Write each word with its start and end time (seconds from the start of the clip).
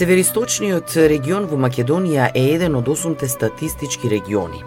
Североисточниот 0.00 0.94
регион 1.10 1.44
во 1.44 1.58
Македонија 1.60 2.30
е 2.32 2.54
еден 2.54 2.78
од 2.78 2.86
осумте 2.88 3.26
статистички 3.28 4.08
региони. 4.08 4.62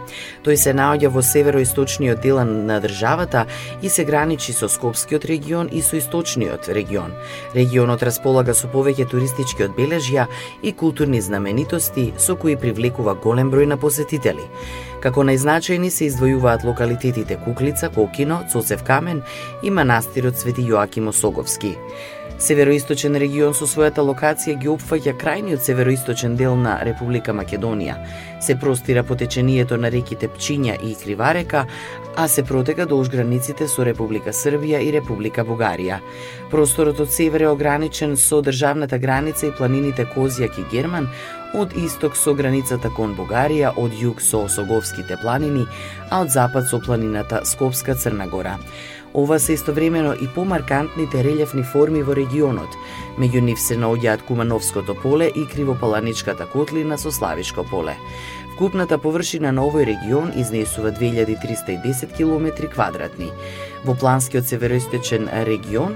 Тој 0.46 0.60
се 0.62 0.74
наоѓа 0.78 1.10
во 1.10 1.24
североисточниот 1.26 2.22
дел 2.22 2.44
на 2.46 2.78
државата 2.84 3.48
и 3.82 3.90
се 3.90 4.06
граничи 4.06 4.54
со 4.54 4.70
Скопскиот 4.70 5.26
регион 5.26 5.72
и 5.74 5.82
со 5.82 5.98
Источниот 5.98 6.70
регион. 6.70 7.18
Регионот 7.56 8.06
располага 8.06 8.54
со 8.54 8.70
повеќе 8.70 9.10
туристички 9.10 9.66
одбележја 9.66 10.28
и 10.62 10.70
културни 10.72 11.18
знаменитости 11.18 12.12
со 12.20 12.38
кои 12.38 12.54
привлекува 12.54 13.18
голем 13.18 13.50
број 13.50 13.66
на 13.74 13.82
посетители. 13.82 14.46
Како 15.02 15.26
најзначајни 15.26 15.90
се 15.90 16.12
издвојуваат 16.12 16.62
локалитетите 16.64 17.36
Куклица, 17.42 17.90
Кокино, 17.90 18.44
Цоцев 18.52 18.86
камен 18.88 19.24
и 19.64 19.74
манастирот 19.74 20.38
Свети 20.38 20.62
Јоаким 20.62 21.10
Осоговски. 21.10 21.74
Североисточен 22.40 23.16
регион 23.16 23.54
со 23.54 23.68
својата 23.70 24.04
локација 24.04 24.58
ги 24.60 24.68
опфаќа 24.72 25.14
крајниот 25.22 25.62
североисточен 25.64 26.36
дел 26.36 26.56
на 26.60 26.80
Република 26.84 27.32
Македонија. 27.34 27.96
Се 28.42 28.56
простира 28.60 29.04
по 29.04 29.16
течението 29.16 29.78
на 29.78 29.92
реките 29.92 30.28
Пчиња 30.28 30.76
и 30.84 30.96
Криварека, 30.96 31.66
а 32.16 32.28
се 32.28 32.44
протега 32.44 32.86
долж 32.86 33.10
границите 33.10 33.68
со 33.68 33.86
Република 33.86 34.34
Србија 34.34 34.82
и 34.84 34.92
Република 34.92 35.46
Бугарија. 35.46 36.00
Просторот 36.52 37.00
од 37.00 37.14
север 37.14 37.42
е 37.42 37.54
ограничен 37.54 38.18
со 38.18 38.42
државната 38.42 38.98
граница 39.00 39.48
и 39.48 39.56
планините 39.58 40.06
Козјак 40.06 40.60
и 40.60 40.66
Герман, 40.72 41.08
од 41.54 41.78
исток 41.78 42.18
со 42.18 42.34
границата 42.34 42.90
кон 42.90 43.16
Бугарија, 43.16 43.76
од 43.78 43.94
југ 43.94 44.20
со 44.22 44.44
Осоговските 44.50 45.18
планини, 45.22 45.68
а 46.10 46.22
од 46.26 46.34
запад 46.34 46.68
со 46.68 46.82
планината 46.82 47.46
Скопска 47.46 47.96
Црна 47.96 48.28
Гора. 48.28 48.58
Ова 49.16 49.40
се 49.40 49.54
истовремено 49.54 50.14
и 50.14 50.28
помаркантните 50.28 51.24
релефни 51.24 51.64
форми 51.64 52.02
во 52.02 52.16
регионот. 52.18 52.74
Меѓу 53.22 53.44
нив 53.46 53.60
се 53.62 53.78
наоѓаат 53.78 54.26
Кумановското 54.26 54.96
поле 54.98 55.30
и 55.36 55.46
Кривопаланичката 55.46 56.48
котлина 56.50 56.98
со 56.98 57.12
Славишко 57.12 57.64
поле. 57.64 57.94
Вкупната 58.56 58.98
површина 58.98 59.52
на 59.52 59.68
овој 59.70 59.86
регион 59.86 60.34
изнесува 60.34 60.92
2310 60.98 62.18
км 62.18 62.68
квадратни. 62.74 63.30
Во 63.86 63.94
планскиот 63.94 64.50
североисточен 64.50 65.30
регион 65.46 65.96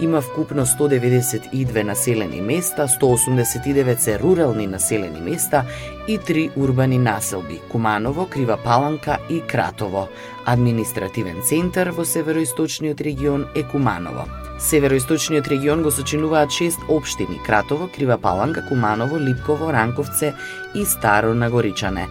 има 0.00 0.20
вкупно 0.20 0.66
192 0.66 1.82
населени 1.82 2.40
места, 2.40 2.88
189 2.88 3.98
се 3.98 4.18
рурални 4.18 4.66
населени 4.66 5.20
места 5.20 5.64
и 6.08 6.18
три 6.18 6.50
урбани 6.56 6.98
населби– 6.98 7.60
Куманово, 7.70 8.26
Крива 8.26 8.58
Паланка 8.64 9.18
и 9.30 9.40
Кратово. 9.40 10.08
Административен 10.46 11.42
центар 11.44 11.88
во 11.88 12.04
североисточниот 12.04 13.00
регион 13.00 13.46
е 13.54 13.62
Куманово. 13.62 14.24
Североисточниот 14.58 15.48
регион 15.48 15.82
го 15.82 15.90
сочинуваат 15.90 16.50
шест 16.50 16.78
општини– 16.88 17.40
Кратово, 17.46 17.88
Крива 17.94 18.18
Паланка, 18.18 18.66
Куманово, 18.68 19.18
Липково, 19.18 19.72
Ранковце 19.72 20.34
и 20.74 20.84
Старо 20.84 21.34
Нагоричане. 21.34 22.08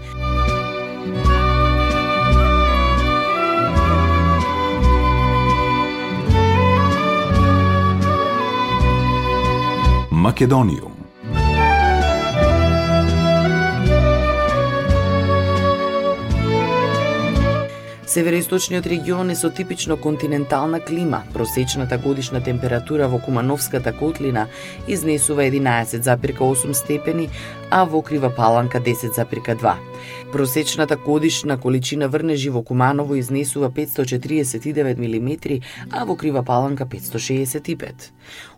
Македониум. 10.28 10.92
Североисточниот 18.08 18.88
регион 18.88 19.30
е 19.30 19.36
со 19.36 19.50
типично 19.50 19.98
континентална 19.98 20.80
клима. 20.80 21.24
Просечната 21.34 21.98
годишна 21.98 22.44
температура 22.44 23.08
во 23.08 23.20
Кумановската 23.20 23.94
котлина 23.94 24.48
изнесува 24.88 25.44
11,8 25.44 26.72
степени, 26.74 27.30
а 27.70 27.84
во 27.86 28.02
Крива 28.02 28.30
Паланка 28.30 28.80
10,2. 28.80 29.76
Просечната 30.32 30.96
годишна 30.96 31.58
количина 31.58 32.08
врнежи 32.08 32.50
во 32.50 32.62
Куманово 32.64 33.20
изнесува 33.20 33.70
549 33.70 34.98
мм, 34.98 35.62
а 35.92 36.06
во 36.06 36.16
Крива 36.16 36.44
Паланка 36.44 36.86
565. 36.86 38.12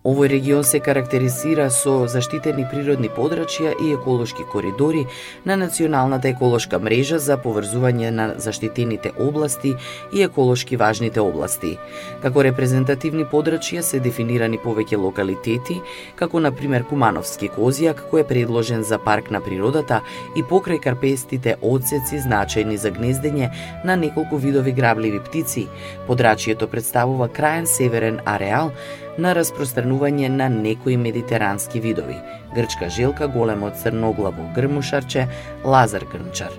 Овој 0.03 0.30
регион 0.30 0.64
се 0.64 0.80
карактеризира 0.80 1.69
со 1.69 2.08
заштитени 2.08 2.66
природни 2.72 3.09
подрачја 3.09 3.74
и 3.84 3.92
еколошки 3.94 4.44
коридори 4.52 5.06
на 5.46 5.58
националната 5.58 6.30
еколошка 6.30 6.80
мрежа 6.80 7.19
за 7.19 7.38
поврзување 7.38 8.09
на 8.09 8.28
заштитените 8.38 9.12
области 9.19 9.75
и 10.14 10.24
еколошки 10.24 10.78
важните 10.78 11.19
области. 11.19 11.78
Како 12.22 12.44
репрезентативни 12.44 13.25
подрачја 13.25 13.81
се 13.81 14.00
дефинирани 14.00 14.58
повеќе 14.58 14.98
локалитети, 14.98 15.81
како 16.16 16.40
на 16.40 16.52
пример 16.52 16.88
Кумановски 16.88 17.50
козјак 17.58 18.08
кој 18.12 18.24
е 18.24 18.28
предложен 18.28 18.84
за 18.84 18.99
парк 19.06 19.32
на 19.32 19.42
природата 19.42 20.02
и 20.36 20.44
покрај 20.44 20.82
карпестите 20.84 21.56
одсеци 21.62 22.22
значајни 22.26 22.76
за 22.76 22.92
гнездење 22.92 23.52
на 23.86 23.96
неколку 23.96 24.38
видови 24.38 24.72
грабливи 24.72 25.20
птици. 25.20 25.68
Подрачјето 26.08 26.68
представува 26.68 27.28
краен 27.28 27.68
северен 27.68 28.20
ареал 28.26 28.72
на 29.18 29.36
распространување 29.36 30.30
на 30.30 30.50
некои 30.50 30.98
медитерански 30.98 31.80
видови– 31.80 32.16
грчка 32.56 32.90
желка, 32.90 33.28
големо 33.28 33.70
црноглаво 33.70 34.50
грмушарче, 34.56 35.28
лазар 35.64 36.06
грмчар. 36.12 36.52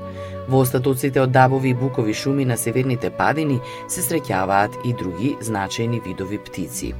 Во 0.49 0.62
остатоците 0.65 1.21
од 1.22 1.31
дабови 1.31 1.71
и 1.71 1.75
букови 1.75 2.15
шуми 2.15 2.45
на 2.45 2.57
северните 2.59 3.11
падини 3.11 3.61
се 3.89 4.03
среќаваат 4.03 4.81
и 4.84 4.95
други 4.95 5.37
значајни 5.41 6.03
видови 6.07 6.39
птици. 6.39 6.95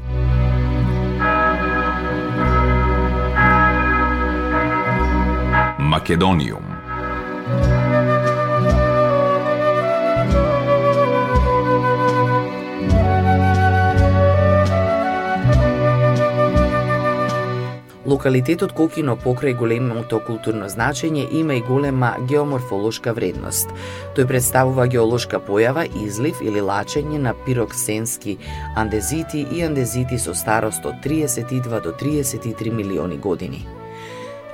Македониум. 5.91 6.62
Локалитетот 18.07 18.71
Кокино 18.72 19.16
покрај 19.19 19.57
големото 19.59 20.21
културно 20.22 20.69
значење 20.71 21.27
има 21.41 21.59
и 21.59 21.65
голема 21.66 22.13
геоморфолошка 22.28 23.10
вредност. 23.13 23.75
Тој 24.15 24.31
представува 24.31 24.87
геолошка 24.87 25.42
појава, 25.42 25.89
излив 26.07 26.39
или 26.39 26.63
лачење 26.63 27.19
на 27.19 27.34
пироксенски 27.34 28.39
андезити 28.77 29.42
и 29.42 29.66
андезити 29.66 30.22
со 30.22 30.39
старост 30.39 30.87
од 30.87 31.03
32 31.03 31.83
до 31.83 31.98
33 31.98 32.71
милиони 32.71 33.19
години. 33.19 33.79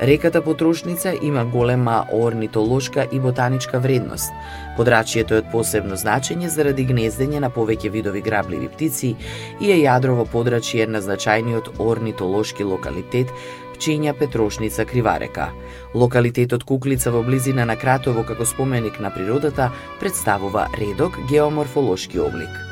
Реката 0.03 0.43
Потрошница 0.43 1.15
има 1.23 1.45
голема 1.45 2.05
орнитолошка 2.13 3.07
и 3.13 3.21
ботаничка 3.21 3.81
вредност. 3.81 4.33
Подрачјето 4.77 5.33
е 5.33 5.41
од 5.41 5.49
посебно 5.49 5.97
значење 5.97 6.51
заради 6.53 6.85
гнездење 6.85 7.41
на 7.41 7.49
повеќе 7.49 7.89
видови 7.95 8.21
грабливи 8.21 8.69
птици 8.69 9.15
и 9.61 9.73
е 9.73 9.79
јадрово 9.87 10.29
подрачје 10.29 10.85
на 10.87 11.01
значајниот 11.01 11.81
орнитолошки 11.81 12.65
локалитет 12.65 13.33
Пчиња 13.79 14.13
Петрошница 14.21 14.85
Криварека. 14.85 15.49
Локалитетот 15.95 16.65
Куклица 16.65 17.11
во 17.11 17.25
близина 17.25 17.65
на 17.65 17.77
Кратово 17.81 18.25
како 18.29 18.45
споменик 18.45 19.01
на 19.01 19.15
природата 19.15 19.73
представува 20.01 20.69
редок 20.77 21.17
геоморфолошки 21.31 22.21
облик. 22.21 22.66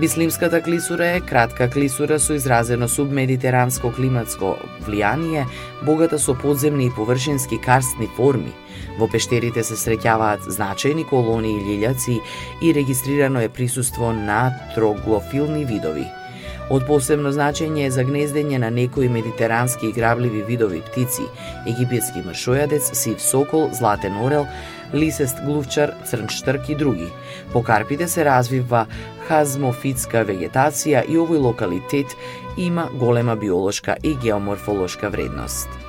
Бислимската 0.00 0.62
клисура 0.62 1.06
е 1.06 1.20
кратка 1.20 1.70
клисура 1.70 2.20
со 2.20 2.34
изразено 2.38 2.86
субмедитеранско 2.88 3.90
климатско 3.90 4.52
влијание, 4.86 5.42
богата 5.82 6.18
со 6.22 6.36
подземни 6.38 6.86
и 6.86 6.92
површински 6.94 7.58
карстни 7.58 8.06
форми. 8.16 8.54
Во 9.00 9.08
пештерите 9.10 9.64
се 9.66 9.74
среќаваат 9.74 10.46
значајни 10.54 11.02
колонии 11.02 11.58
лилјаци 11.66 12.20
и 12.62 12.70
регистрирано 12.78 13.42
е 13.42 13.50
присуство 13.50 14.12
на 14.14 14.54
троглофилни 14.76 15.64
видови. 15.64 16.06
Од 16.70 16.84
посебно 16.84 17.30
значење 17.32 17.86
е 17.86 17.92
за 17.94 18.02
гнездење 18.04 18.58
на 18.60 18.68
некои 18.70 19.08
медитерански 19.08 19.88
игравливи 19.88 20.42
видови 20.44 20.82
птици, 20.84 21.24
египетски 21.66 22.20
мршојадец, 22.26 22.90
сив 22.92 23.22
сокол, 23.24 23.70
златен 23.72 24.20
орел, 24.20 24.44
лисест 24.92 25.40
глувчар, 25.46 25.94
црн 26.04 26.28
штрк 26.28 26.68
и 26.68 26.76
други. 26.76 27.08
По 27.52 27.62
карпите 27.62 28.08
се 28.08 28.24
развива 28.28 28.84
хазмофитска 29.28 30.26
вегетација 30.28 31.06
и 31.08 31.16
овој 31.16 31.40
локалитет 31.48 32.16
има 32.56 32.88
голема 33.00 33.36
биолошка 33.36 33.96
и 34.02 34.14
геоморфолошка 34.14 35.08
вредност. 35.08 35.87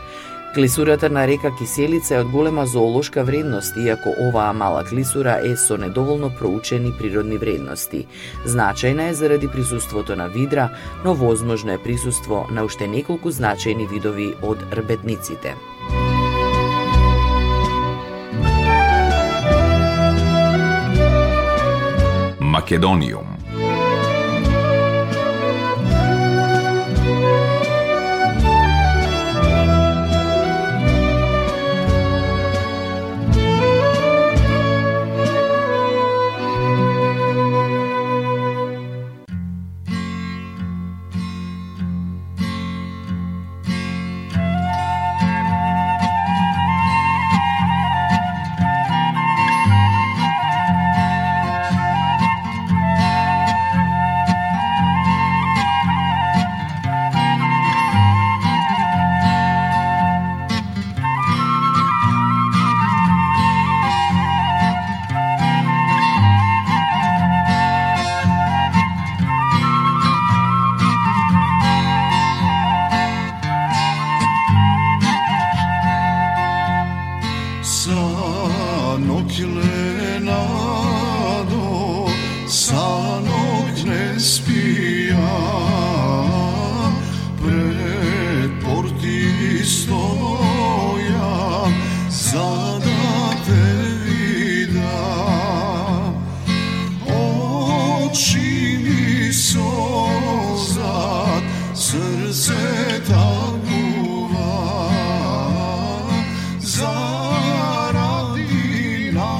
Клисурата 0.53 1.09
на 1.09 1.27
река 1.27 1.51
Киселица 1.55 2.15
е 2.15 2.19
од 2.19 2.29
голема 2.31 2.65
зоолошка 2.65 3.23
вредност, 3.23 3.75
иако 3.77 4.15
оваа 4.17 4.53
мала 4.53 4.83
клисура 4.83 5.37
е 5.45 5.55
со 5.55 5.77
недоволно 5.77 6.31
проучени 6.39 6.89
природни 6.97 7.37
вредности. 7.37 8.07
Значајна 8.45 9.09
е 9.09 9.13
заради 9.13 9.47
присуството 9.47 10.15
на 10.15 10.27
видра, 10.27 10.69
но 11.05 11.13
возможно 11.13 11.71
е 11.71 11.77
присуство 11.77 12.47
на 12.51 12.63
уште 12.65 12.87
неколку 12.87 13.29
значајни 13.29 13.85
видови 13.85 14.33
од 14.41 14.57
рбетниците. 14.73 15.53
Македониум 22.41 23.37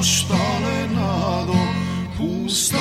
stale 0.09 0.87
nado, 0.95 1.53
pusta 2.17 2.78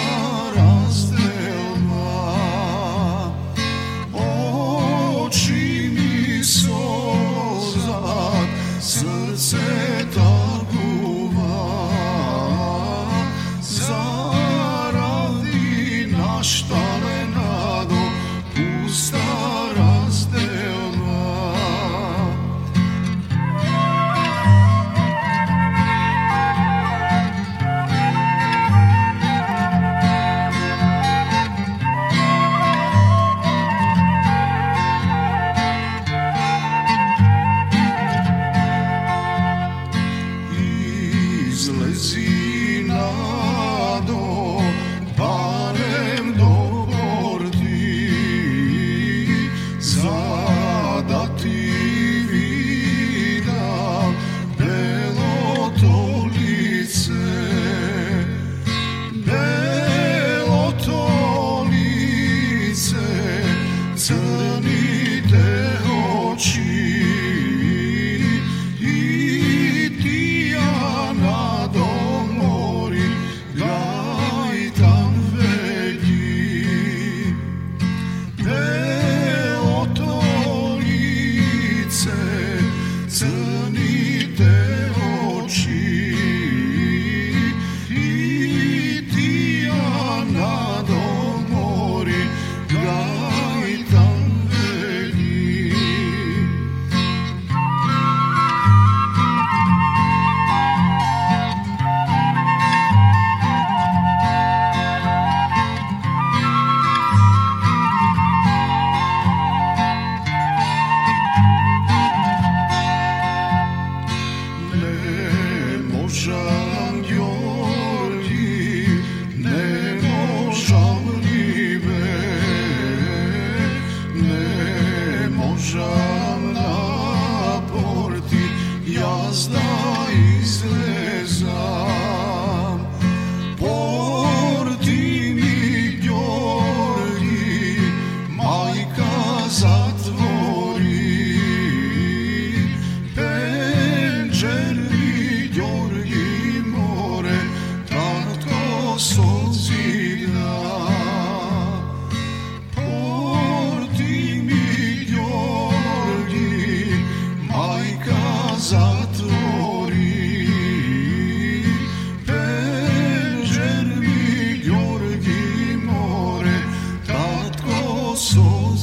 Số 168.34 168.74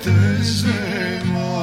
Thursday 0.00 1.22
morning. 1.24 1.53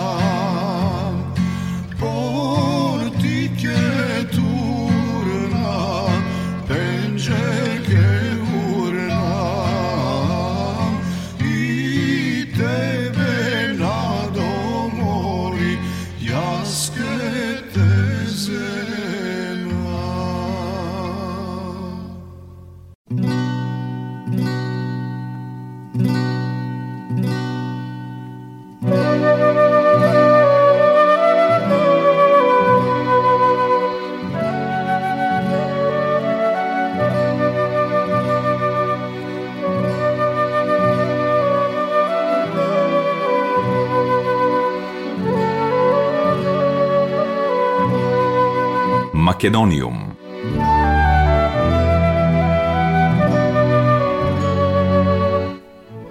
Македониум 49.52 50.16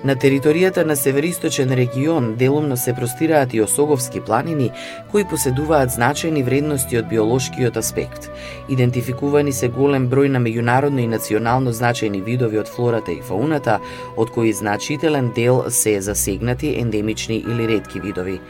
На 0.04 0.16
територијата 0.16 0.84
на 0.84 0.96
Североисточен 0.96 1.72
регион 1.72 2.34
делумно 2.34 2.76
се 2.76 2.94
простираат 2.94 3.54
и 3.54 3.60
осоговски 3.62 4.20
планини 4.20 4.70
кои 5.10 5.24
поседуваат 5.24 5.92
значајни 5.92 6.44
вредности 6.44 6.98
од 6.98 7.08
биолошкиот 7.08 7.76
аспект. 7.76 8.30
Идентификувани 8.68 9.52
се 9.52 9.68
голем 9.68 10.08
број 10.08 10.28
на 10.28 10.40
меѓународно 10.40 11.04
и 11.04 11.06
национално 11.06 11.72
значајни 11.72 12.24
видови 12.24 12.58
од 12.58 12.68
флората 12.68 13.12
и 13.12 13.20
фауната, 13.20 13.78
од 14.16 14.30
кои 14.30 14.52
значителен 14.52 15.32
дел 15.36 15.62
се 15.68 16.00
засегнати 16.00 16.74
ендемични 16.80 17.36
или 17.36 17.68
ретки 17.68 18.00
видови. 18.00 18.40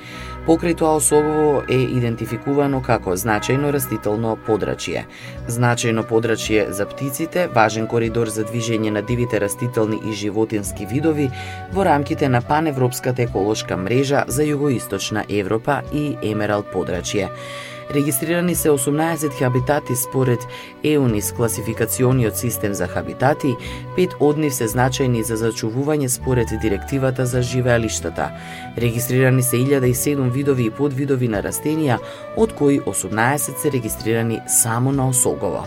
Покрај 0.51 0.75
тоа 0.75 0.97
Осогово 0.99 1.63
е 1.71 1.77
идентификувано 1.95 2.81
како 2.83 3.13
значајно 3.15 3.69
растително 3.71 4.33
подрачје. 4.49 5.05
Значајно 5.47 6.03
подрачје 6.11 6.65
за 6.75 6.89
птиците, 6.91 7.45
важен 7.55 7.87
коридор 7.87 8.33
за 8.35 8.43
движење 8.49 8.91
на 8.91 9.03
дивите 9.07 9.39
растителни 9.39 10.01
и 10.11 10.13
животински 10.13 10.91
видови 10.91 11.29
во 11.71 11.87
рамките 11.87 12.29
на 12.29 12.43
паневропската 12.43 13.23
еколошка 13.23 13.77
мрежа 13.77 14.25
за 14.27 14.43
југоисточна 14.43 15.23
Европа 15.29 15.83
и 15.95 16.17
Емерал 16.33 16.67
подрачје. 16.75 17.31
Регистрирани 17.95 18.55
се 18.55 18.69
18 18.69 19.33
хабитати 19.39 19.97
според 19.97 20.47
ЕУНИС 20.85 21.33
класификациониот 21.33 22.37
систем 22.37 22.75
за 22.75 22.87
хабитати, 22.87 23.57
пет 23.97 24.15
од 24.21 24.39
нив 24.39 24.55
се 24.55 24.69
значајни 24.71 25.25
за 25.27 25.35
зачувување 25.41 26.07
според 26.07 26.55
директивата 26.63 27.27
за 27.27 27.43
живеалиштата. 27.43 28.31
Регистрирани 28.79 29.43
се 29.43 29.57
1007 29.57 30.31
видови 30.31 30.71
и 30.71 30.71
подвидови 30.71 31.29
на 31.29 31.43
растенија, 31.43 31.99
од 32.37 32.55
кои 32.55 32.81
18 32.81 33.59
се 33.59 33.73
регистрирани 33.73 34.39
само 34.47 34.93
на 34.93 35.09
Осогово. 35.09 35.67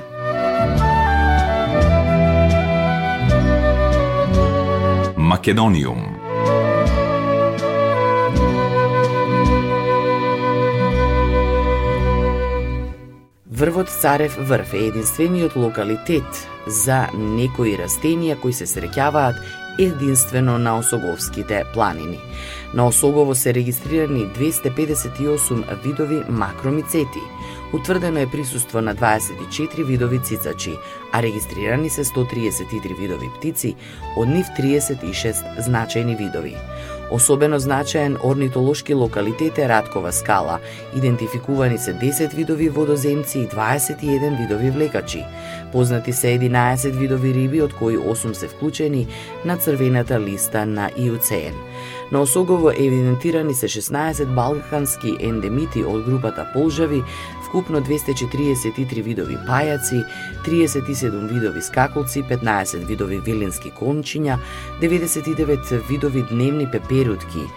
Македониум 5.17 6.12
Врвот 13.63 13.89
Царев 13.89 14.36
врв 14.39 14.74
е 14.74 14.77
единствениот 14.77 15.55
локалитет 15.55 16.39
за 16.67 16.98
некои 17.15 17.77
растенија 17.79 18.36
кои 18.41 18.51
се 18.51 18.65
среќаваат 18.67 19.39
единствено 19.79 20.58
на 20.60 20.74
Осоговските 20.79 21.63
планини. 21.74 22.20
На 22.74 22.88
Осогово 22.88 23.36
се 23.36 23.53
регистрирани 23.53 24.27
258 24.27 25.82
видови 25.84 26.24
макромицети. 26.29 27.24
Утврдено 27.74 28.20
е 28.20 28.32
присуство 28.32 28.82
на 28.82 28.96
24 28.96 29.84
видови 29.84 30.20
цицачи, 30.20 30.75
а 31.12 31.22
регистрирани 31.22 31.89
се 31.89 32.03
133 32.03 33.00
видови 33.00 33.29
птици, 33.38 33.75
од 34.17 34.27
нив 34.27 34.46
36 34.60 35.63
значајни 35.63 36.17
видови. 36.17 36.58
Особено 37.12 37.60
значаен 37.60 38.17
орнитолошки 38.24 38.93
локалитет 38.93 39.57
е 39.57 39.69
Раткова 39.69 40.12
скала. 40.12 40.60
Идентификувани 40.98 41.77
се 41.77 41.93
10 41.93 42.33
видови 42.33 42.69
водоземци 42.69 43.39
и 43.39 43.48
21 43.48 44.41
видови 44.41 44.69
влекачи. 44.69 45.25
Познати 45.73 46.13
се 46.13 46.27
11 46.27 46.91
видови 46.91 47.33
риби, 47.33 47.61
од 47.61 47.73
кои 47.73 47.97
8 47.97 48.33
се 48.33 48.47
вклучени 48.47 49.07
на 49.45 49.57
црвената 49.57 50.19
листа 50.19 50.65
на 50.65 50.89
ИУЦН. 50.97 51.57
На 52.11 52.21
Осогово 52.21 52.69
евидентирани 52.69 53.53
се 53.53 53.67
16 53.67 54.25
балкански 54.35 55.17
ендемити 55.19 55.83
од 55.83 56.05
групата 56.05 56.45
полжави, 56.53 57.01
вкупно 57.47 57.81
243 57.81 59.01
видови 59.01 59.37
пајаци, 59.49 60.05
37 60.45 61.33
видови 61.33 61.61
скакулци, 61.61 62.23
15 62.23 62.85
видови 62.85 63.19
вилински 63.19 63.71
кончиња, 63.71 64.37
99 64.81 65.89
видови 65.89 66.23
дневни 66.29 66.69
пеперутки, 66.71 67.49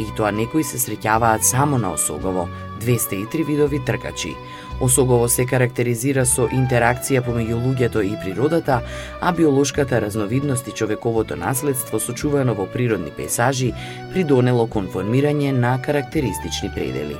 и 0.00 0.08
тоа 0.16 0.32
некои 0.32 0.64
се 0.64 0.80
среќаваат 0.80 1.44
само 1.44 1.78
на 1.78 1.92
Осогово, 1.92 2.48
203 2.80 3.44
видови 3.44 3.84
тркачи. 3.84 4.36
Осогово 4.80 5.28
се 5.28 5.46
карактеризира 5.46 6.24
со 6.26 6.48
интеракција 6.50 7.22
помеѓу 7.22 7.58
луѓето 7.64 8.02
и 8.02 8.16
природата, 8.22 8.80
а 9.20 9.32
биолошката 9.32 10.00
разновидност 10.00 10.68
и 10.68 10.72
човековото 10.72 11.36
наследство 11.36 12.00
сочувано 12.00 12.54
во 12.54 12.66
природни 12.66 13.10
пейсажи 13.10 13.72
придонело 14.12 14.66
кон 14.66 14.88
формирање 14.88 15.52
на 15.52 15.78
карактеристични 15.82 16.70
предели. 16.74 17.16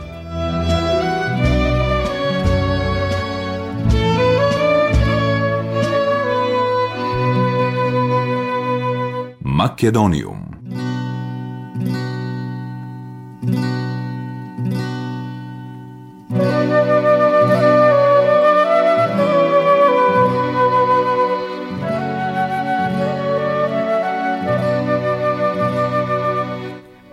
Македониум 9.63 10.42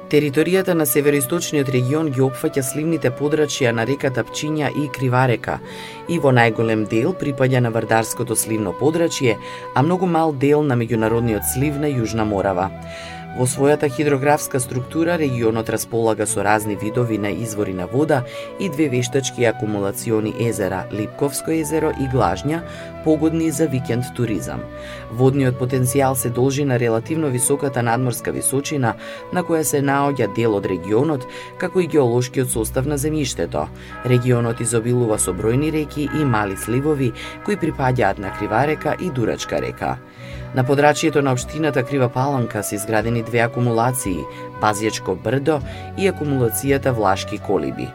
Територијата 0.10 0.74
на 0.74 0.88
североисточниот 0.90 1.68
регион 1.70 2.08
ги 2.10 2.24
опфаќа 2.26 2.64
сливните 2.66 3.12
подрачја 3.14 3.70
на 3.78 3.84
реката 3.86 4.24
Пчиња 4.26 4.72
и 4.74 4.88
Криварека 4.96 5.60
и 6.10 6.18
во 6.24 6.32
најголем 6.34 6.88
дел 6.90 7.14
припаѓа 7.14 7.62
на 7.62 7.70
Вардарското 7.70 8.34
сливно 8.34 8.74
подрачје, 8.80 9.36
а 9.76 9.84
многу 9.86 10.10
мал 10.10 10.34
дел 10.34 10.66
на 10.66 10.74
меѓународниот 10.82 11.46
слив 11.54 11.78
на 11.78 11.94
Јужна 11.94 12.26
Морава. 12.26 12.72
Во 13.38 13.46
својата 13.46 13.86
хидрографска 13.94 14.60
структура, 14.60 15.14
регионот 15.22 15.70
располага 15.70 16.26
со 16.26 16.42
разни 16.44 16.76
видови 16.76 17.18
на 17.22 17.30
извори 17.30 17.74
на 17.78 17.86
вода 17.88 18.24
и 18.60 18.70
две 18.70 18.90
вештачки 18.90 19.46
акумулациони 19.46 20.34
езера– 20.40 20.88
Липковско 20.92 21.52
езеро 21.54 21.92
и 21.94 22.08
Глажња, 22.10 22.64
погодни 23.04 23.52
за 23.52 23.68
викенд 23.68 24.10
туризам. 24.18 24.64
Водниот 25.12 25.60
потенцијал 25.62 26.18
се 26.18 26.30
должи 26.30 26.66
на 26.66 26.80
релативно 26.80 27.30
високата 27.30 27.84
надморска 27.86 28.32
височина 28.32 28.96
на 29.34 29.44
која 29.44 29.62
се 29.64 29.84
наоѓа 29.86 30.34
дел 30.34 30.58
од 30.58 30.66
регионот, 30.66 31.28
како 31.62 31.80
и 31.80 31.88
геолошкиот 31.88 32.50
состав 32.50 32.90
на 32.90 32.98
земјиштето. 32.98 33.68
Регионот 34.06 34.60
изобилува 34.60 35.20
со 35.20 35.38
бројни 35.38 35.70
реки 35.72 36.10
и 36.10 36.26
мали 36.26 36.58
сливови 36.58 37.14
кои 37.46 37.56
припаѓаат 37.62 38.18
на 38.20 38.34
Криварека 38.34 38.98
и 39.00 39.14
Дурачка 39.14 39.62
река. 39.62 40.00
На 40.56 40.64
подрачјето 40.66 41.22
на 41.22 41.32
општината 41.32 41.84
Крива 41.84 42.10
Паланка 42.10 42.64
се 42.64 42.76
изградени 42.76 43.22
две 43.24 43.40
акумулации, 43.46 44.26
Базијачко 44.62 45.14
брдо 45.24 45.60
и 45.98 46.10
акумулацијата 46.10 46.92
Влашки 46.92 47.38
колиби. 47.38 47.88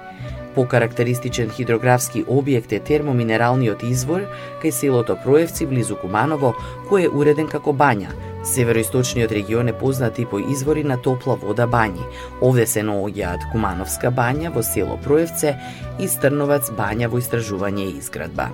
По 0.54 0.62
карактеристичен 0.66 1.50
хидрографски 1.50 2.22
објект 2.30 2.72
е 2.72 2.78
термоминералниот 2.78 3.82
извор 3.82 4.28
кај 4.62 4.70
селото 4.70 5.16
Проевци 5.24 5.66
близу 5.66 5.96
Куманово, 5.98 6.52
кој 6.90 7.08
е 7.08 7.10
уреден 7.10 7.50
како 7.50 7.74
бања. 7.74 8.14
Североисточниот 8.44 9.32
регион 9.32 9.68
е 9.68 9.78
познат 9.78 10.18
и 10.18 10.26
по 10.26 10.38
извори 10.38 10.84
на 10.84 10.96
топла 11.02 11.34
вода 11.34 11.66
бањи. 11.66 12.06
Овде 12.40 12.66
се 12.66 12.86
наоѓаат 12.86 13.50
Кумановска 13.50 14.14
бања 14.14 14.54
во 14.54 14.62
село 14.62 14.94
Проевце 15.02 15.56
и 15.98 16.06
Стрновац 16.08 16.70
бања 16.70 17.10
во 17.10 17.18
истражување 17.18 17.88
и 17.90 17.98
изградба. 17.98 18.48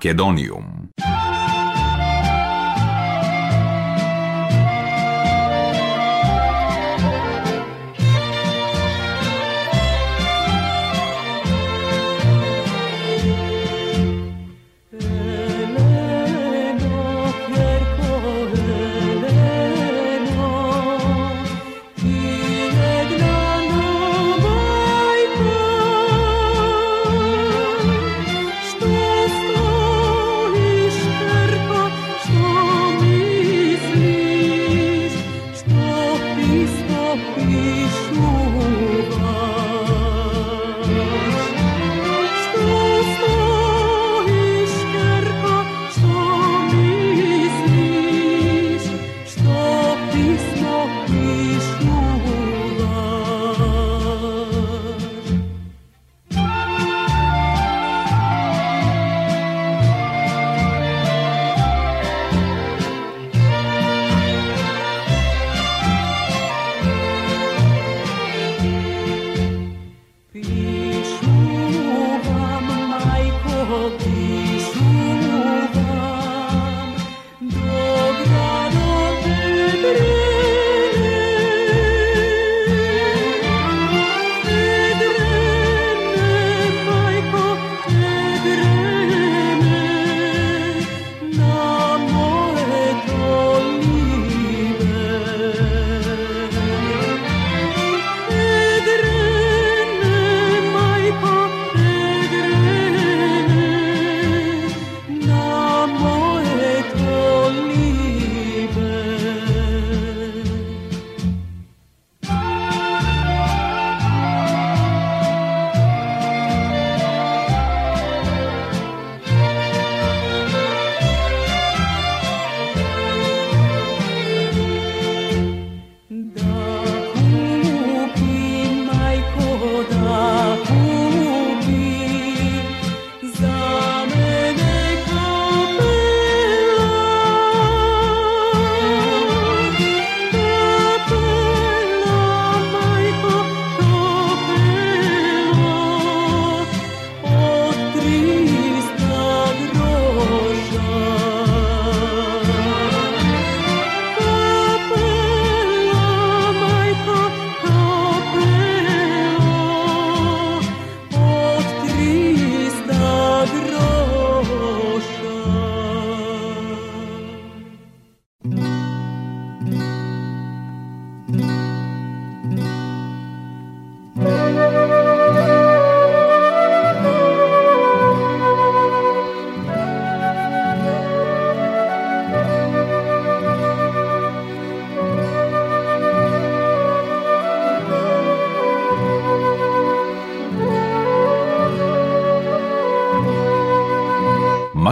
Македониум. 0.00 0.69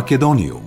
Македониум. 0.08 0.62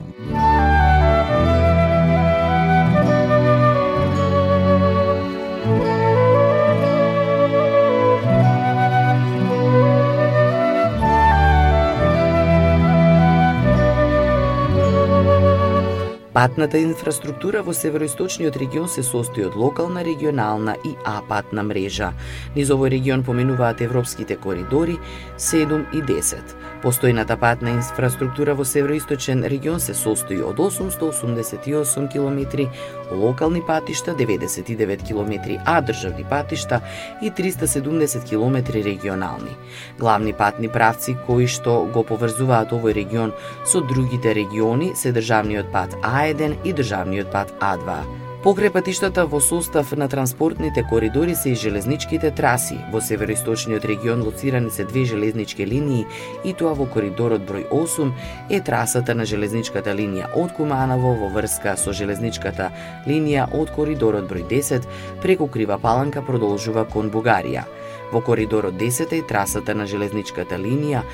Патната 16.34 16.78
инфраструктура 16.78 17.64
во 17.64 17.74
североисточниот 17.74 18.56
регион 18.58 18.88
се 18.90 19.02
состои 19.04 19.44
од 19.46 19.58
локална, 19.58 20.04
регионална 20.06 20.78
и 20.86 20.94
апатна 21.06 21.66
мрежа. 21.66 22.14
Низ 22.56 22.70
овој 22.70 22.94
регион 22.94 23.26
поминуваат 23.26 23.82
европските 23.82 24.38
коридори 24.38 24.96
7 25.38 25.90
и 25.98 26.02
10. 26.02 26.56
Постојната 26.82 27.36
патна 27.38 27.76
инфраструктура 27.76 28.56
во 28.58 28.64
североисточен 28.66 29.44
регион 29.46 29.80
се 29.80 29.94
состои 29.94 30.40
од 30.42 30.58
888 30.58 32.08
км 32.10 32.66
локални 33.12 33.62
патишта, 33.68 34.16
99 34.18 35.04
км, 35.06 35.60
а 35.66 35.82
државни 35.82 36.26
патишта 36.26 36.82
и 37.22 37.30
370 37.30 38.26
км 38.26 38.74
регионални. 38.74 39.54
Главни 40.00 40.34
патни 40.34 40.70
правци 40.70 41.16
кои 41.28 41.46
што 41.46 41.86
го 41.94 42.02
поврзуваат 42.02 42.74
овој 42.74 42.98
регион 42.98 43.36
со 43.64 43.86
другите 43.86 44.34
региони 44.34 44.96
се 44.96 45.14
државниот 45.14 45.70
пат 45.72 45.94
А1 46.02 46.58
и 46.66 46.74
државниот 46.74 47.32
пат 47.32 47.54
А2. 47.62 48.31
Покрај 48.42 48.72
патиштата 48.74 49.28
во 49.30 49.38
состав 49.38 49.92
на 49.94 50.08
транспортните 50.10 50.82
коридори 50.90 51.36
се 51.36 51.52
и 51.52 51.56
железничките 51.56 52.32
траси. 52.34 52.80
Во 52.90 52.98
североисточниот 52.98 53.86
регион 53.86 54.24
лоцирани 54.26 54.72
се 54.72 54.84
две 54.84 55.04
железнички 55.06 55.62
линии 55.68 56.08
и 56.44 56.54
тоа 56.58 56.74
во 56.74 56.88
коридорот 56.90 57.46
број 57.46 57.70
8 57.70 58.10
е 58.50 58.60
трасата 58.66 59.14
на 59.14 59.30
железничката 59.30 59.94
линија 59.94 60.34
од 60.34 60.58
Куманово 60.58 61.14
во 61.22 61.30
врска 61.30 61.78
со 61.78 61.94
железничката 61.94 62.72
линија 63.06 63.46
од 63.54 63.70
коридорот 63.78 64.26
број 64.26 64.50
10 64.50 64.90
преку 65.22 65.46
Крива 65.46 65.78
Паланка 65.78 66.26
продолжува 66.26 66.90
кон 66.90 67.14
Бугарија. 67.14 67.70
Во 68.12 68.26
коридорот 68.26 68.74
10 68.74 69.14
е 69.20 69.22
трасата 69.22 69.78
на 69.78 69.86
железничката 69.86 70.58
линија 70.58 71.06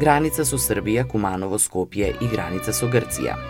граница 0.00 0.44
со 0.44 0.60
Србија, 0.60 1.08
Куманово, 1.08 1.56
Скопје 1.56 2.12
и 2.20 2.28
граница 2.28 2.76
со 2.76 2.92
Грција. 2.92 3.40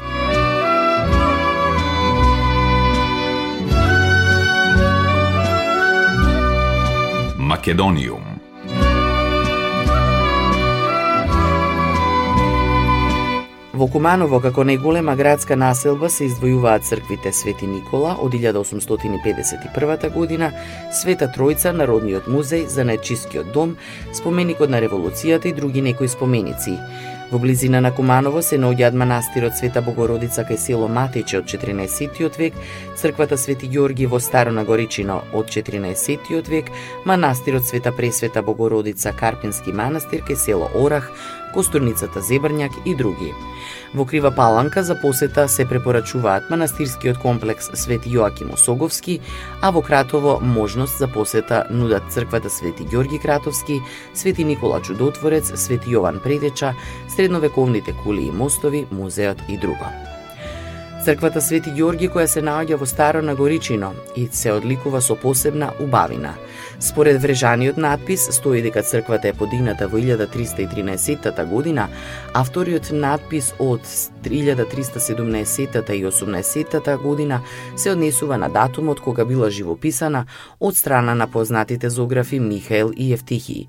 Македониум. 7.64 8.24
Во 13.72 13.86
Куманово, 13.88 14.36
како 14.44 14.66
најголема 14.68 15.14
градска 15.16 15.56
населба, 15.56 16.10
се 16.12 16.26
издвојуваат 16.28 16.84
црквите 16.84 17.32
Свети 17.32 17.64
Никола 17.64 18.18
од 18.20 18.36
1851 18.36 20.12
година, 20.12 20.52
Света 20.92 21.30
Тројца, 21.32 21.72
Народниот 21.72 22.28
музеј, 22.28 22.68
Занечискиот 22.68 23.50
дом, 23.56 23.78
споменикот 24.12 24.68
на 24.68 24.84
револуцијата 24.84 25.48
и 25.48 25.56
други 25.56 25.80
некои 25.80 26.08
споменици. 26.08 26.76
Во 27.30 27.38
близина 27.38 27.80
на 27.80 27.90
Куманово 27.90 28.42
се 28.44 28.58
наоѓаат 28.60 28.96
манастирот 29.00 29.56
Света 29.56 29.80
Богородица 29.82 30.44
кај 30.44 30.58
село 30.60 30.88
Матиче 30.92 31.38
од 31.40 31.48
14 31.48 32.36
век, 32.38 32.54
црквата 33.00 33.38
Свети 33.40 33.66
Ѓорги 33.66 34.06
во 34.06 34.20
Старо 34.20 34.52
Нагоричино 34.52 35.22
од 35.32 35.48
14 35.48 36.48
век, 36.48 36.68
манастирот 37.04 37.64
Света 37.64 37.92
Пресвета 37.96 38.42
Богородица 38.42 39.12
Карпински 39.12 39.72
манастир 39.72 40.20
кај 40.20 40.36
село 40.36 40.68
Орах, 40.74 41.10
костурницата 41.54 42.20
Зебрњак 42.20 42.74
и 42.84 42.94
други. 42.94 43.32
Во 43.94 44.04
Крива 44.04 44.30
Паланка 44.34 44.82
за 44.82 44.96
посета 45.00 45.48
се 45.48 45.64
препорачуваат 45.70 46.50
манастирскиот 46.50 47.20
комплекс 47.22 47.70
Свети 47.78 48.10
Јоаким 48.10 48.52
Осоговски, 48.54 49.20
а 49.62 49.70
во 49.70 49.82
Кратово 49.82 50.40
можност 50.42 50.98
за 50.98 51.08
посета 51.08 51.64
нудат 51.70 52.10
црквата 52.10 52.50
Свети 52.50 52.84
Ѓорги 52.84 53.22
Кратовски, 53.22 53.80
Свети 54.14 54.44
Никола 54.44 54.80
Чудотворец, 54.82 55.52
Свети 55.54 55.94
Јован 55.94 56.18
Предеча, 56.22 56.74
средновековните 57.16 57.94
кули 58.02 58.26
и 58.26 58.34
мостови, 58.34 58.86
музеот 58.90 59.38
и 59.48 59.58
друго. 59.58 59.86
Црквата 61.04 61.40
Свети 61.44 61.68
Ѓорги 61.68 62.08
која 62.08 62.24
се 62.32 62.40
наоѓа 62.40 62.78
во 62.80 62.86
Старо 62.88 63.20
Нагоричино 63.20 63.90
и 64.16 64.22
се 64.32 64.54
одликува 64.54 65.02
со 65.04 65.12
посебна 65.20 65.68
убавина. 65.84 66.30
Според 66.80 67.22
врежаниот 67.22 67.76
надпис 67.76 68.28
стои 68.30 68.62
дека 68.62 68.82
црквата 68.82 69.28
е 69.28 69.32
подигната 69.32 69.88
во 69.88 69.98
1313 69.98 71.44
година, 71.46 71.88
а 72.34 72.44
вториот 72.44 72.90
надпис 72.92 73.54
од 73.58 73.80
1317 74.24 75.90
и 75.94 76.04
18 76.06 76.96
година 77.02 77.40
се 77.76 77.90
однесува 77.90 78.38
на 78.38 78.48
датумот 78.48 79.00
кога 79.00 79.24
била 79.24 79.50
живописана 79.50 80.26
од 80.60 80.76
страна 80.76 81.14
на 81.14 81.26
познатите 81.26 81.90
зографи 81.90 82.40
Михаел 82.40 82.92
и 82.96 83.12
Евтихи. 83.12 83.68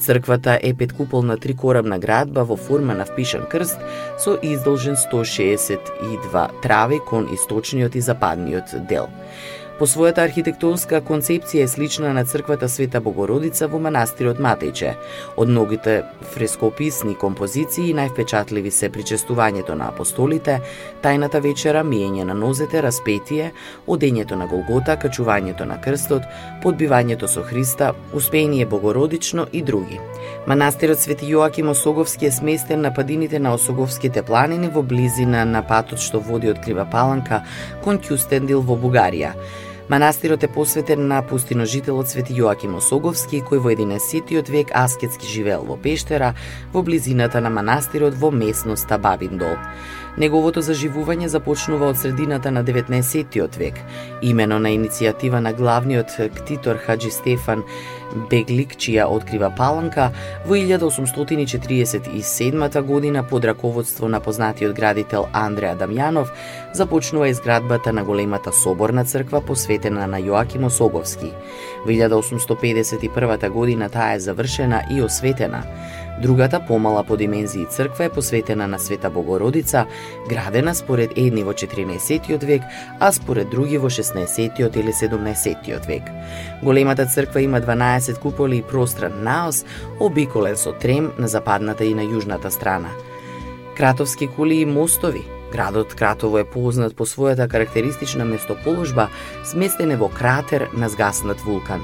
Црквата 0.00 0.58
е 0.62 0.74
петкуполна 0.74 1.36
трикорабна 1.36 1.98
градба 1.98 2.44
во 2.44 2.56
форма 2.56 2.94
на 2.94 3.04
впишан 3.04 3.46
крст 3.50 3.78
со 4.18 4.38
издолжен 4.42 4.96
162 4.96 6.62
трави 6.62 7.00
кон 7.08 7.28
источниот 7.34 7.94
и 7.94 8.00
западниот 8.00 8.86
дел. 8.88 9.08
По 9.76 9.84
својата 9.84 10.22
архитектонска 10.24 11.02
концепција 11.04 11.66
е 11.66 11.68
слична 11.68 12.08
на 12.16 12.22
црквата 12.24 12.64
Света 12.68 13.00
Богородица 13.04 13.66
во 13.68 13.76
манастирот 13.76 14.38
Матејче. 14.40 14.94
Од 15.36 15.50
многите 15.52 15.96
фрескописни 16.32 17.12
композиции 17.20 17.92
највпечатливи 17.92 18.72
се 18.72 18.88
причестувањето 18.88 19.76
на 19.76 19.90
апостолите, 19.92 20.62
тајната 21.04 21.42
вечера, 21.44 21.82
миење 21.84 22.24
на 22.24 22.34
нозете, 22.34 22.80
распетие, 22.80 23.50
одењето 23.86 24.40
на 24.40 24.46
Голгота, 24.46 24.96
качувањето 24.96 25.68
на 25.68 25.76
крстот, 25.76 26.24
подбивањето 26.64 27.28
со 27.28 27.44
Христа, 27.44 27.92
успеение 28.14 28.64
богородично 28.64 29.46
и 29.52 29.62
други. 29.62 30.00
Манастирот 30.46 31.04
Свети 31.04 31.28
Јоаким 31.34 31.68
Осоговски 31.68 32.26
е 32.26 32.32
сместен 32.32 32.80
на 32.80 32.94
падините 32.94 33.38
на 33.38 33.52
Осоговските 33.52 34.22
планини 34.22 34.72
во 34.72 34.82
близина 34.82 35.44
на 35.44 35.62
патот 35.62 36.00
што 36.00 36.20
води 36.20 36.48
од 36.48 36.64
Крива 36.64 36.88
Паланка 36.88 37.44
кон 37.84 38.00
Кјустендил 38.00 38.64
во 38.64 38.80
Бугарија. 38.80 39.36
Манастирот 39.90 40.42
е 40.42 40.48
посветен 40.48 41.06
на 41.06 41.22
пустиножителот 41.22 42.08
Свети 42.10 42.34
Јоаким 42.34 42.74
Осоговски, 42.74 43.38
кој 43.46 43.60
во 43.62 43.70
11 43.70 44.50
век 44.50 44.72
аскетски 44.74 45.28
живеел 45.30 45.62
во 45.62 45.76
пештера 45.78 46.34
во 46.72 46.82
близината 46.82 47.40
на 47.40 47.50
манастирот 47.50 48.18
во 48.18 48.32
местноста 48.34 48.98
Бабиндол. 48.98 49.54
Неговото 50.18 50.58
заживување 50.58 51.30
започнува 51.30 51.92
од 51.92 52.00
средината 52.02 52.50
на 52.50 52.64
19 52.64 53.58
век, 53.58 53.78
имено 54.22 54.58
на 54.58 54.74
иницијатива 54.74 55.38
на 55.38 55.52
главниот 55.52 56.10
ктитор 56.34 56.82
Хаджи 56.82 57.10
Стефан 57.10 57.62
Беглик, 58.30 58.76
чија 58.78 59.04
открива 59.10 59.50
Паланка, 59.56 60.10
во 60.46 60.54
1847 60.56 62.82
година 62.82 63.22
под 63.22 63.44
раководство 63.44 64.08
на 64.08 64.20
познатиот 64.20 64.76
градител 64.76 65.26
Андреа 65.32 65.76
Дамјанов 65.76 66.26
започнува 66.74 67.28
изградбата 67.28 67.92
на 67.92 68.04
големата 68.04 68.52
соборна 68.52 69.04
црква 69.04 69.40
посветена 69.40 70.06
на 70.06 70.20
Јоаким 70.20 70.66
Осоговски. 70.66 71.32
Во 71.84 71.90
1851 71.90 73.50
година 73.50 73.88
таа 73.88 74.14
е 74.14 74.20
завршена 74.20 74.82
и 74.90 75.02
осветена. 75.02 75.62
Другата, 76.22 76.60
помала 76.66 77.04
по 77.04 77.16
димензии 77.16 77.66
црква 77.70 78.04
е 78.04 78.08
посветена 78.08 78.68
на 78.68 78.78
Света 78.78 79.10
Богородица, 79.10 79.86
градена 80.28 80.74
според 80.74 81.10
едни 81.16 81.44
во 81.44 81.52
14 81.52 82.44
век, 82.44 82.62
а 83.00 83.12
според 83.12 83.50
други 83.50 83.78
во 83.78 83.90
16 83.90 84.76
или 84.76 84.92
17 84.92 85.86
век. 85.86 86.02
Големата 86.62 87.06
црква 87.06 87.40
има 87.40 87.60
12 87.60 88.18
куполи 88.18 88.56
и 88.56 88.62
простран 88.62 89.22
наос, 89.22 89.64
обиколен 90.00 90.56
со 90.56 90.72
трем 90.72 91.12
на 91.18 91.28
западната 91.28 91.84
и 91.84 91.94
на 91.94 92.02
јужната 92.02 92.48
страна. 92.48 92.88
Кратовски 93.76 94.26
кули 94.26 94.54
и 94.54 94.66
мостови, 94.66 95.22
Градот 95.56 95.94
Кратово 95.94 96.38
е 96.38 96.44
познат 96.44 96.92
по 96.96 97.06
својата 97.08 97.46
карактеристична 97.48 98.26
местоположба, 98.28 99.06
сместен 99.40 99.88
е 99.90 99.96
во 99.96 100.10
кратер 100.12 100.66
на 100.76 100.90
згаснат 100.92 101.40
вулкан. 101.40 101.80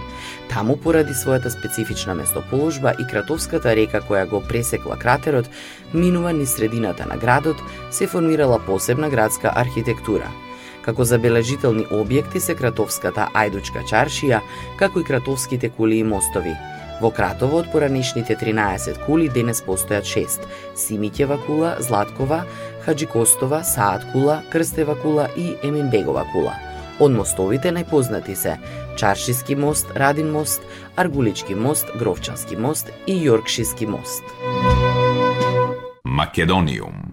Таму 0.51 0.77
поради 0.77 1.17
својата 1.17 1.49
специфична 1.49 2.13
местоположба 2.19 2.93
и 3.01 3.07
Кратовската 3.09 3.73
река 3.73 4.03
која 4.05 4.27
го 4.29 4.43
пресекла 4.45 4.99
кратерот, 5.01 5.49
минува 5.95 6.35
низ 6.37 6.53
средината 6.53 7.07
на 7.09 7.17
градот, 7.17 7.65
се 7.91 8.07
формирала 8.07 8.61
посебна 8.61 9.09
градска 9.09 9.55
архитектура. 9.57 10.29
Како 10.85 11.09
забележителни 11.09 11.89
објекти 11.89 12.45
се 12.45 12.53
Кратовската 12.53 13.31
ајдучка 13.33 13.89
чаршија, 13.89 14.45
како 14.77 15.01
и 15.01 15.09
Кратовските 15.09 15.73
кули 15.73 16.05
и 16.05 16.05
мостови– 16.05 16.53
Во 17.03 17.11
Кратово 17.11 17.59
од 17.59 17.71
поранешните 17.73 18.37
13 18.39 19.01
кули 19.03 19.27
денес 19.33 19.59
постојат 19.67 20.07
6. 20.07 20.45
Симиќева 20.79 21.41
кула, 21.49 21.73
Златкова, 21.83 22.45
Хаджикостова, 22.85 23.63
Саат 23.65 24.13
кула, 24.13 24.43
Крстева 24.51 24.99
кула 25.03 25.29
и 25.37 25.55
Еминбегова 25.63 26.25
кула. 26.33 26.55
Од 27.01 27.15
мостовите 27.15 27.73
најпознати 27.73 28.35
се 28.35 28.59
Чаршиски 28.99 29.57
мост, 29.57 29.91
Радин 29.97 30.31
мост, 30.31 30.63
Аргулички 30.97 31.55
мост, 31.55 31.89
Гровчански 31.99 32.57
мост 32.57 32.93
и 33.07 33.17
Јоркшиски 33.29 33.87
мост. 33.87 34.23
Македониум 36.05 37.13